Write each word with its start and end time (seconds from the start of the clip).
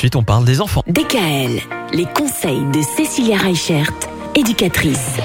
suite, 0.00 0.16
on 0.16 0.22
parle 0.22 0.46
des 0.46 0.62
enfants. 0.62 0.82
DKL, 0.86 1.60
les 1.92 2.06
conseils 2.06 2.64
de 2.72 2.80
Cécilia 2.80 3.36
Reichert, 3.36 3.92
éducatrice. 4.34 5.18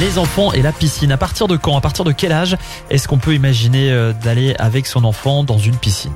Les 0.00 0.18
enfants 0.18 0.52
et 0.52 0.60
la 0.60 0.70
piscine. 0.70 1.10
À 1.12 1.16
partir 1.16 1.48
de 1.48 1.56
quand 1.56 1.78
À 1.78 1.80
partir 1.80 2.04
de 2.04 2.12
quel 2.12 2.30
âge 2.30 2.58
est-ce 2.90 3.08
qu'on 3.08 3.16
peut 3.16 3.34
imaginer 3.34 3.90
euh, 3.90 4.12
d'aller 4.12 4.54
avec 4.58 4.86
son 4.86 5.02
enfant 5.04 5.44
dans 5.44 5.56
une 5.56 5.76
piscine? 5.76 6.12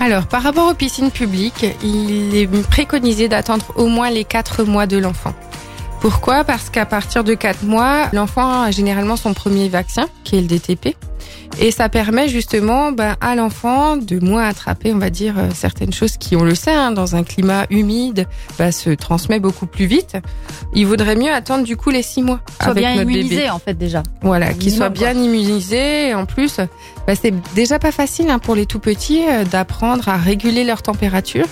Alors, 0.00 0.26
par 0.26 0.42
rapport 0.42 0.68
aux 0.68 0.74
piscines 0.74 1.12
publiques, 1.12 1.64
il 1.84 2.34
est 2.34 2.48
préconisé 2.68 3.28
d'attendre 3.28 3.66
au 3.76 3.86
moins 3.86 4.10
les 4.10 4.24
4 4.24 4.64
mois 4.64 4.88
de 4.88 4.98
l'enfant. 4.98 5.34
Pourquoi? 6.00 6.42
Parce 6.42 6.68
qu'à 6.68 6.84
partir 6.84 7.22
de 7.22 7.34
4 7.34 7.62
mois, 7.62 8.08
l'enfant 8.12 8.64
a 8.64 8.72
généralement 8.72 9.16
son 9.16 9.34
premier 9.34 9.68
vaccin, 9.68 10.06
qui 10.24 10.36
est 10.36 10.40
le 10.40 10.48
DTP. 10.48 10.96
Et 11.60 11.70
ça 11.70 11.88
permet 11.88 12.28
justement 12.28 12.92
ben, 12.92 13.16
à 13.20 13.34
l'enfant 13.36 13.96
de 13.96 14.18
moins 14.18 14.44
attraper, 14.44 14.92
on 14.92 14.98
va 14.98 15.10
dire, 15.10 15.38
euh, 15.38 15.48
certaines 15.54 15.92
choses 15.92 16.16
qui, 16.16 16.36
on 16.36 16.42
le 16.42 16.54
sait, 16.54 16.74
hein, 16.74 16.90
dans 16.90 17.16
un 17.16 17.22
climat 17.22 17.66
humide, 17.70 18.26
ben, 18.58 18.72
se 18.72 18.90
transmet 18.90 19.38
beaucoup 19.38 19.66
plus 19.66 19.86
vite. 19.86 20.16
Il 20.74 20.86
vaudrait 20.86 21.16
mieux 21.16 21.32
attendre 21.32 21.64
du 21.64 21.76
coup 21.76 21.90
les 21.90 22.02
six 22.02 22.22
mois 22.22 22.40
Soit 22.60 22.72
avec 22.72 22.84
bien 22.84 22.96
notre 22.96 23.10
immunisé 23.10 23.36
bébé. 23.36 23.50
en 23.50 23.58
fait 23.58 23.74
déjà. 23.74 24.02
Voilà, 24.22 24.52
qu'il 24.52 24.72
soit 24.72 24.88
bien 24.88 25.12
immunisé. 25.12 26.08
Et 26.08 26.14
en 26.14 26.26
plus, 26.26 26.56
ben, 27.06 27.16
c'est 27.20 27.34
déjà 27.54 27.78
pas 27.78 27.92
facile 27.92 28.30
hein, 28.30 28.38
pour 28.38 28.54
les 28.54 28.66
tout 28.66 28.80
petits 28.80 29.22
euh, 29.28 29.44
d'apprendre 29.44 30.08
à 30.08 30.16
réguler 30.16 30.64
leur 30.64 30.82
température. 30.82 31.48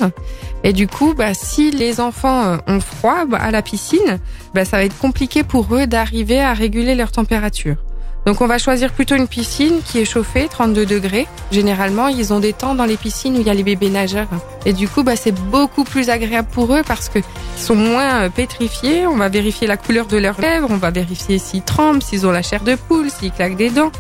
Et 0.65 0.73
du 0.73 0.89
coup, 0.89 1.15
bah, 1.15 1.35
si 1.35 1.71
les 1.71 2.01
enfants 2.01 2.45
euh, 2.45 2.57
ont 2.67 2.81
froid 2.81 3.25
bah, 3.27 3.39
à 3.41 3.51
la 3.51 3.63
piscine, 3.63 4.19
bah, 4.55 4.65
ça 4.65 4.79
va 4.79 4.85
être 4.85 4.99
compliqué 4.99 5.43
pour 5.43 5.75
eux 5.75 5.87
d'arriver 5.87 6.41
à 6.41 6.55
réguler 6.55 6.95
leur 6.95 7.13
température. 7.13 7.77
Donc 8.25 8.41
on 8.41 8.47
va 8.47 8.59
choisir 8.59 8.93
plutôt 8.93 9.17
une 9.17 9.27
piscine 9.27 9.81
qui 9.85 9.99
est 9.99 10.05
chauffée, 10.05 10.49
32 10.49 10.87
degrés. 10.87 11.27
Généralement, 11.51 12.09
ils 12.09 12.33
ont 12.33 12.41
des 12.41 12.53
temps 12.53 12.75
dans 12.75 12.85
les 12.85 12.97
piscines 12.97 13.37
où 13.37 13.41
il 13.41 13.47
y 13.47 13.51
a 13.51 13.55
les 13.55 13.65
bébés 13.65 13.91
nageurs. 13.91 14.29
Et 14.65 14.73
du 14.73 14.89
coup, 14.89 15.03
bah, 15.03 15.17
c'est 15.17 15.33
beaucoup 15.33 15.85
plus 15.85 16.09
agréable 16.09 16.49
pour 16.53 16.75
eux 16.75 16.83
parce 16.87 17.09
que 17.09 17.19
ils 17.19 17.63
sont 17.63 17.75
moins 17.75 18.23
euh, 18.23 18.29
pétrifiés. 18.29 19.07
On 19.07 19.17
va 19.17 19.29
vérifier 19.29 19.67
la 19.67 19.77
couleur 19.77 20.07
de 20.07 20.17
leurs 20.17 20.41
lèvres, 20.41 20.69
on 20.71 20.77
va 20.77 20.91
vérifier 20.91 21.39
s'ils 21.39 21.63
tremblent, 21.63 22.03
s'ils 22.03 22.27
ont 22.27 22.31
la 22.31 22.43
chair 22.43 22.63
de 22.63 22.77
poule, 22.77 23.11
s'ils 23.11 23.33
claquent 23.33 23.57
des 23.57 23.71
dents. 23.71 23.91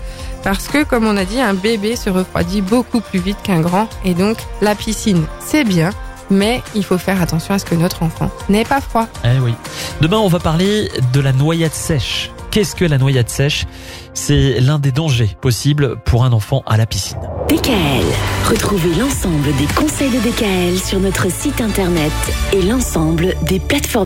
Parce 0.44 0.68
que, 0.68 0.84
comme 0.84 1.06
on 1.06 1.16
a 1.16 1.24
dit, 1.24 1.40
un 1.40 1.54
bébé 1.54 1.96
se 1.96 2.10
refroidit 2.10 2.62
beaucoup 2.62 3.00
plus 3.00 3.18
vite 3.18 3.38
qu'un 3.42 3.60
grand. 3.60 3.88
Et 4.04 4.14
donc, 4.14 4.38
la 4.60 4.74
piscine, 4.74 5.24
c'est 5.40 5.64
bien, 5.64 5.90
mais 6.30 6.62
il 6.74 6.84
faut 6.84 6.98
faire 6.98 7.20
attention 7.20 7.54
à 7.54 7.58
ce 7.58 7.64
que 7.64 7.74
notre 7.74 8.02
enfant 8.02 8.30
n'ait 8.48 8.64
pas 8.64 8.80
froid. 8.80 9.06
Eh 9.24 9.38
oui. 9.40 9.54
Demain, 10.00 10.18
on 10.18 10.28
va 10.28 10.38
parler 10.40 10.90
de 11.12 11.20
la 11.20 11.32
noyade 11.32 11.74
sèche. 11.74 12.30
Qu'est-ce 12.52 12.76
que 12.76 12.84
la 12.84 12.98
noyade 12.98 13.30
sèche? 13.30 13.64
C'est 14.12 14.60
l'un 14.60 14.78
des 14.78 14.92
dangers 14.92 15.30
possibles 15.40 15.96
pour 16.04 16.22
un 16.22 16.32
enfant 16.32 16.62
à 16.66 16.76
la 16.76 16.84
piscine. 16.84 17.18
DKL, 17.48 18.04
retrouvez 18.50 18.94
l'ensemble 18.94 19.56
des 19.56 19.64
conseils 19.74 20.10
de 20.10 20.18
DKL 20.18 20.78
sur 20.78 21.00
notre 21.00 21.32
site 21.32 21.62
internet 21.62 22.12
et 22.52 22.60
l'ensemble 22.60 23.36
des 23.44 23.58
plateformes 23.58 23.92